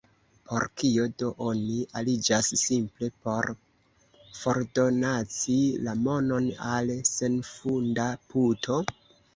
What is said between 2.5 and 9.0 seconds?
simple por fordonaci la monon al senfunda puto?